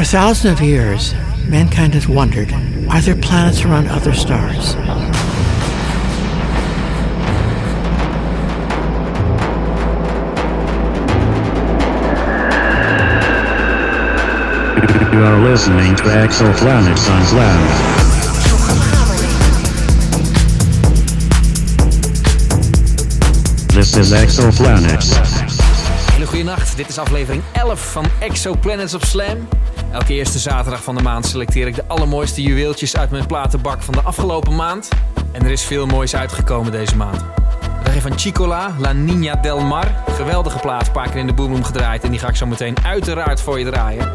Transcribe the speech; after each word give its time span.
For 0.00 0.06
thousands 0.06 0.58
of 0.58 0.66
years, 0.66 1.12
mankind 1.46 1.92
has 1.92 2.08
wondered 2.08 2.50
are 2.88 3.02
there 3.02 3.14
planets 3.14 3.66
around 3.66 3.88
other 3.88 4.14
stars? 4.14 4.72
You 15.12 15.20
are 15.22 15.38
listening 15.44 15.94
to 15.96 16.04
Exoplanets 16.04 17.10
on 17.10 17.22
Slam. 17.26 17.60
This 23.74 23.94
is 23.98 24.12
Exoplanets. 24.12 25.12
Hele 26.12 26.26
goede 26.26 26.44
nacht. 26.44 26.76
Dit 26.76 26.88
is 26.88 26.98
aflevering 26.98 27.42
11 27.52 27.80
van 27.80 28.06
Exoplanets 28.20 28.94
op 28.94 29.04
Slam. 29.04 29.48
Elke 29.92 30.14
eerste 30.14 30.38
zaterdag 30.38 30.82
van 30.82 30.94
de 30.94 31.02
maand 31.02 31.26
selecteer 31.26 31.66
ik 31.66 31.74
de 31.74 31.84
allermooiste 31.86 32.42
juweeltjes 32.42 32.96
uit 32.96 33.10
mijn 33.10 33.26
platenbak 33.26 33.82
van 33.82 33.94
de 33.94 34.00
afgelopen 34.00 34.54
maand. 34.54 34.88
En 35.32 35.44
er 35.44 35.50
is 35.50 35.64
veel 35.64 35.86
moois 35.86 36.16
uitgekomen 36.16 36.72
deze 36.72 36.96
maand. 36.96 37.24
We 37.82 37.90
gaan 37.90 38.00
van 38.00 38.18
Chicola, 38.18 38.74
La 38.78 38.92
Niña 38.92 39.40
del 39.40 39.60
Mar. 39.60 39.94
Geweldige 40.10 40.58
plaat, 40.58 40.86
een 40.86 40.92
paar 40.92 41.10
keer 41.10 41.20
in 41.20 41.26
de 41.26 41.32
boomroom 41.32 41.64
gedraaid. 41.64 42.04
En 42.04 42.10
die 42.10 42.20
ga 42.20 42.28
ik 42.28 42.36
zo 42.36 42.46
meteen 42.46 42.76
uiteraard 42.84 43.40
voor 43.40 43.58
je 43.58 43.64
draaien. 43.64 44.12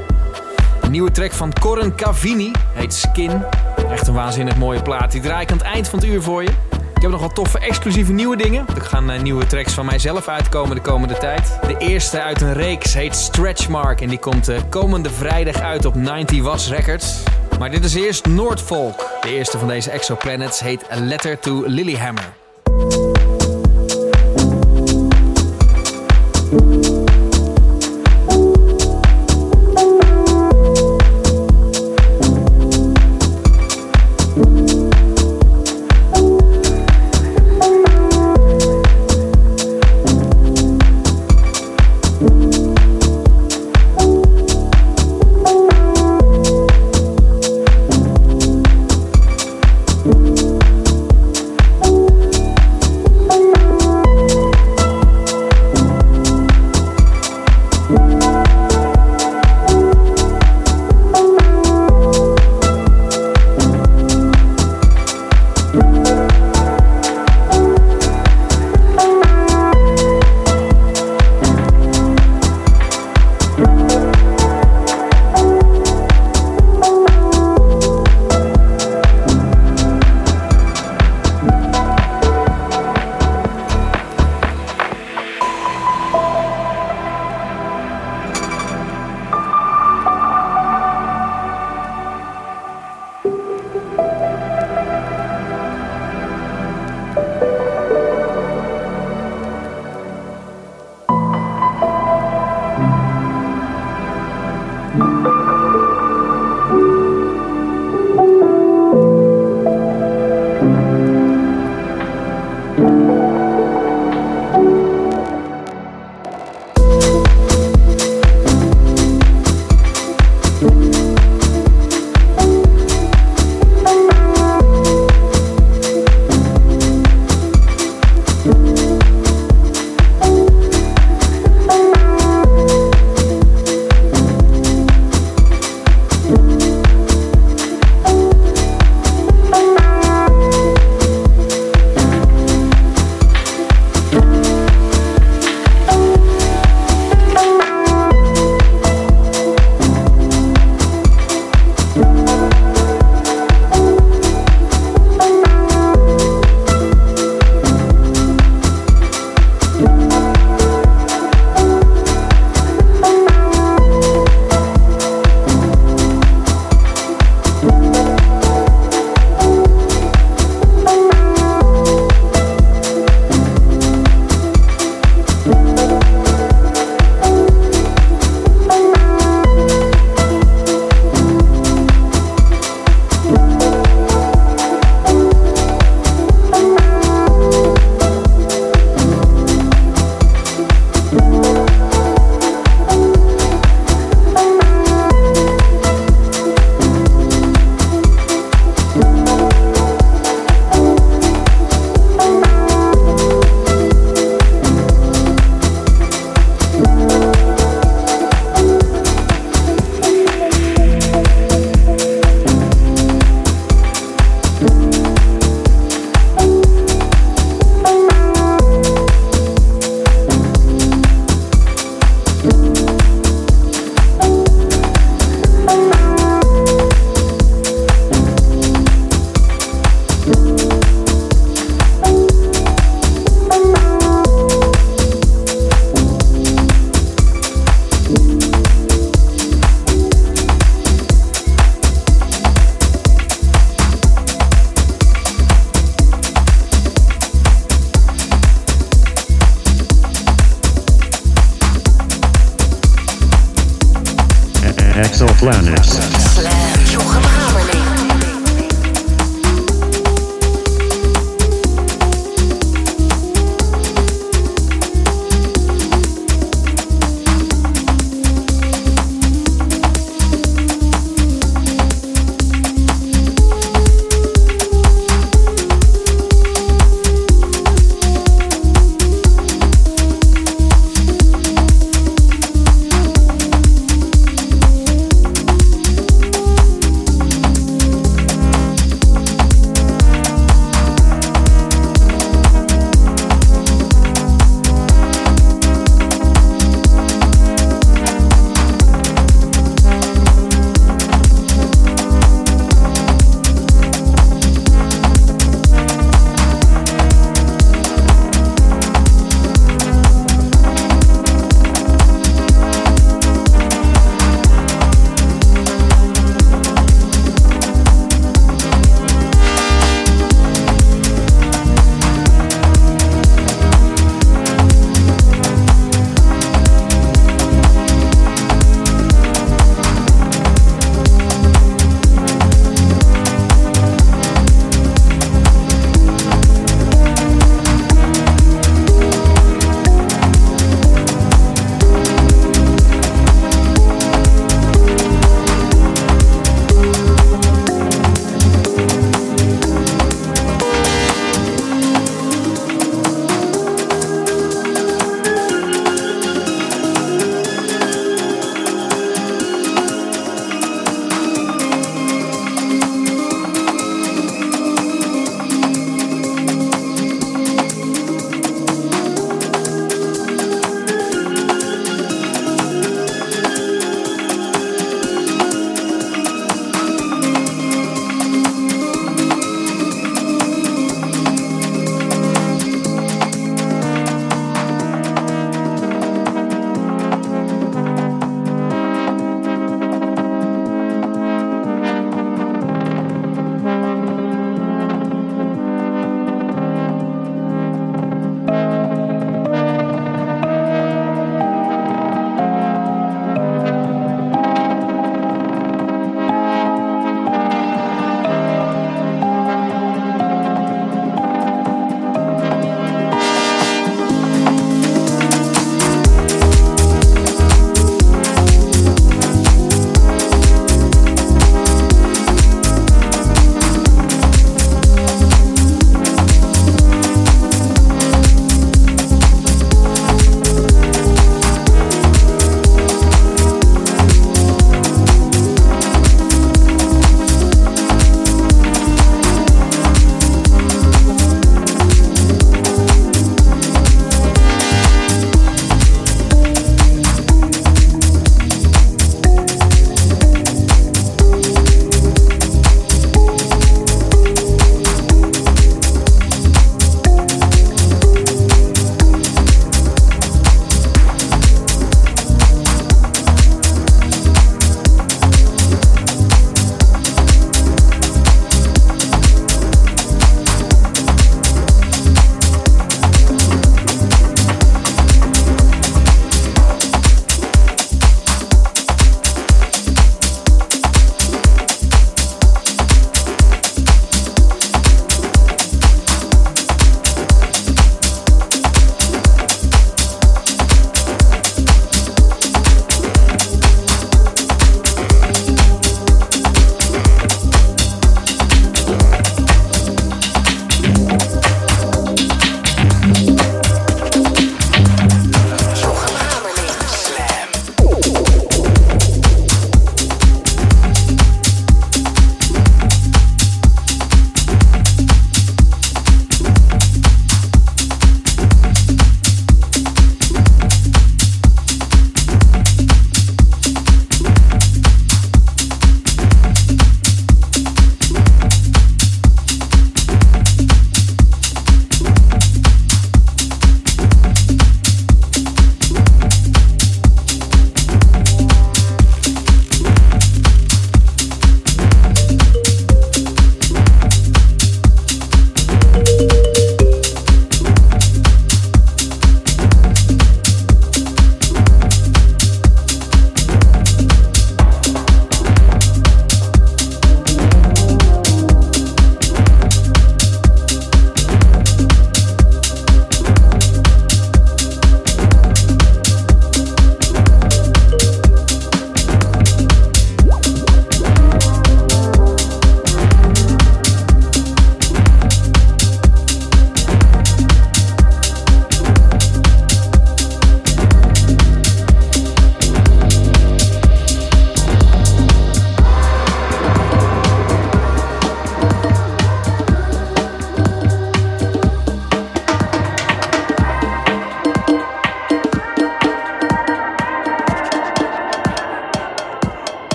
Een 0.82 0.92
nieuwe 0.92 1.12
track 1.12 1.32
van 1.32 1.54
Corin 1.54 1.96
Cavini, 1.96 2.52
heet 2.74 2.94
Skin. 2.94 3.44
Echt 3.90 4.08
een 4.08 4.14
waanzinnig 4.14 4.56
mooie 4.56 4.82
plaat. 4.82 5.12
Die 5.12 5.22
draai 5.22 5.42
ik 5.42 5.52
aan 5.52 5.58
het 5.58 5.66
eind 5.66 5.88
van 5.88 6.00
het 6.00 6.08
uur 6.08 6.22
voor 6.22 6.44
je. 6.44 6.52
Ik 6.96 7.02
heb 7.02 7.12
nog 7.12 7.22
wat 7.22 7.36
toffe 7.36 7.60
exclusieve 7.60 8.12
nieuwe 8.12 8.36
dingen. 8.36 8.66
Er 8.76 8.82
gaan 8.82 9.12
uh, 9.12 9.22
nieuwe 9.22 9.48
tracks 9.48 9.74
van 9.74 9.86
mijzelf 9.86 10.28
uitkomen 10.28 10.76
de 10.76 10.82
komende 10.82 11.18
tijd. 11.18 11.60
De 11.68 11.78
eerste 11.78 12.22
uit 12.22 12.42
een 12.42 12.54
reeks 12.54 12.94
heet 12.94 13.16
Stretchmark 13.16 14.02
en 14.02 14.10
die 14.10 14.20
komt 14.20 14.50
uh, 14.50 14.58
komende 14.70 15.10
vrijdag 15.10 15.60
uit 15.60 15.86
op 15.86 15.96
90 15.96 16.42
Was 16.42 16.70
Records. 16.70 17.24
Maar 17.60 17.72
dit 17.72 17.84
is 17.84 17.96
eerst 17.96 18.26
Noordvolk. 18.26 19.20
De 19.22 19.30
eerste 19.30 19.58
van 19.58 19.68
deze 19.68 19.92
exoplanets 19.92 20.60
heet 20.60 20.92
A 20.92 21.00
Letter 21.00 21.40
to 21.40 21.64
Lilyhammer. 21.66 22.45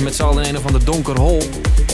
Met 0.00 0.14
z'n 0.14 0.22
allen 0.22 0.42
in 0.42 0.48
een 0.48 0.56
of 0.56 0.66
ander 0.66 0.84
donker 0.84 1.18
hol. 1.18 1.42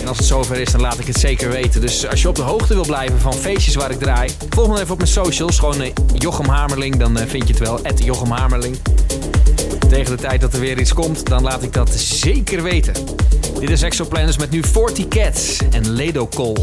En 0.01 0.09
als 0.09 0.17
het 0.17 0.27
zover 0.27 0.57
is, 0.57 0.73
dan 0.73 0.81
laat 0.81 0.99
ik 0.99 1.07
het 1.07 1.17
zeker 1.17 1.51
weten. 1.51 1.81
Dus 1.81 2.09
als 2.09 2.23
je 2.23 2.29
op 2.29 2.35
de 2.35 2.43
hoogte 2.43 2.75
wil 2.75 2.85
blijven 2.85 3.21
van 3.21 3.35
feestjes 3.35 3.75
waar 3.75 3.91
ik 3.91 3.99
draai, 3.99 4.31
volg 4.51 4.69
me 4.69 4.81
even 4.81 4.93
op 4.93 4.99
mijn 4.99 5.11
socials. 5.11 5.59
Gewoon 5.59 5.83
uh, 5.83 5.89
Jochem 6.15 6.49
Hamerling, 6.49 6.97
dan 6.97 7.19
uh, 7.19 7.25
vind 7.27 7.49
je 7.49 7.55
het 7.55 7.63
wel. 7.63 7.81
Jochem 7.95 8.31
Hamerling. 8.31 8.79
Tegen 9.89 10.17
de 10.17 10.23
tijd 10.23 10.41
dat 10.41 10.53
er 10.53 10.61
weer 10.61 10.81
iets 10.81 10.93
komt, 10.93 11.27
dan 11.27 11.43
laat 11.43 11.63
ik 11.63 11.73
dat 11.73 11.91
zeker 11.91 12.63
weten. 12.63 12.95
Dit 13.61 13.71
is 13.71 13.83
Exoplanners 13.83 14.39
met 14.39 14.51
nu 14.51 14.63
40 14.63 15.09
Cats 15.09 15.59
en 15.71 15.91
Ledo 15.91 16.29
Cole. 16.29 16.61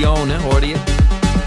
Dione, 0.00 0.36
hoorde 0.36 0.66
je. 0.66 0.74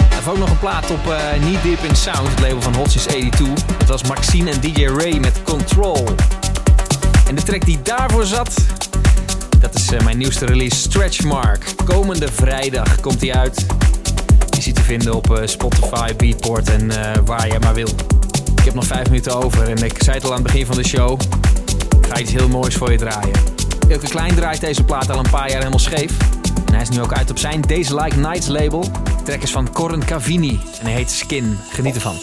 Heeft 0.10 0.28
ook 0.28 0.38
nog 0.38 0.50
een 0.50 0.60
plaat 0.60 0.92
op 0.92 1.08
uh, 1.08 1.62
Deep 1.64 1.84
in 1.84 1.96
Sound, 1.96 2.30
het 2.30 2.40
label 2.40 2.62
van 2.62 2.76
Hot 2.76 2.92
Since 2.92 3.08
82. 3.08 3.66
Dat 3.78 3.88
was 3.88 4.04
Maxine 4.04 4.52
en 4.52 4.60
DJ 4.60 4.86
Ray 4.86 5.20
met 5.20 5.44
Control. 5.44 6.08
En 7.28 7.36
de 7.36 7.44
track 7.44 7.66
die 7.66 7.82
daarvoor 7.82 8.26
zat, 8.26 8.54
dat 9.60 9.76
is 9.76 9.92
uh, 9.92 10.00
mijn 10.00 10.18
nieuwste 10.18 10.46
release 10.46 10.76
Stretch 10.76 11.24
Mark. 11.24 11.66
Komende 11.86 12.28
vrijdag 12.32 13.00
komt 13.00 13.20
die 13.20 13.34
uit. 13.34 13.66
Die 14.50 14.74
te 14.74 14.82
vinden 14.82 15.14
op 15.14 15.30
uh, 15.30 15.38
Spotify, 15.46 16.16
Beatport 16.16 16.70
en 16.70 16.92
waar 17.26 17.48
je 17.48 17.60
maar 17.60 17.74
wil. 17.74 17.90
Ik 18.56 18.64
heb 18.64 18.74
nog 18.74 18.86
vijf 18.86 19.08
minuten 19.08 19.44
over 19.44 19.70
en 19.70 19.84
ik 19.84 20.04
zei 20.04 20.16
het 20.16 20.26
al 20.26 20.30
aan 20.30 20.38
het 20.38 20.46
begin 20.46 20.66
van 20.66 20.76
de 20.76 20.88
show. 20.88 21.22
Ik 22.02 22.08
ga 22.10 22.20
iets 22.20 22.32
heel 22.32 22.48
moois 22.48 22.76
voor 22.76 22.92
je 22.92 22.98
draaien. 22.98 23.32
Ilke 23.88 24.08
Klein 24.08 24.36
draait 24.36 24.62
deze 24.62 24.84
plaat 24.84 25.10
al 25.10 25.20
een 25.20 25.30
paar 25.30 25.48
jaar 25.48 25.58
helemaal 25.58 25.80
scheef. 25.80 26.12
En 26.74 26.80
hij 26.80 26.88
is 26.88 26.96
nu 26.96 27.02
ook 27.02 27.14
uit 27.14 27.30
op 27.30 27.38
zijn 27.38 27.62
Days 27.62 27.90
Like 27.90 28.16
Nights 28.18 28.48
label. 28.48 28.82
De 28.82 29.24
track 29.24 29.42
is 29.42 29.52
van 29.52 29.72
Corin 29.72 30.06
Cavini 30.06 30.60
en 30.80 30.86
hij 30.86 30.94
heet 30.94 31.12
Skin. 31.12 31.58
Geniet 31.70 31.96
ervan. 31.96 32.16